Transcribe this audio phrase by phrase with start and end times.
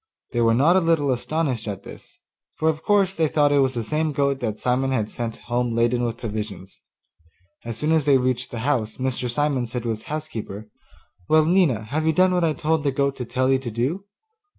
[0.31, 2.17] They were not a little astonished at this,
[2.55, 5.75] for of course they thought it was the same goat that Simon had sent home
[5.75, 6.81] laden with provisions.
[7.65, 9.29] As soon as they reached the house Mr.
[9.29, 10.69] Simon said to his housekeeper,
[11.29, 14.05] 'Well, Nina, have you done what I told the goat to tell you to do?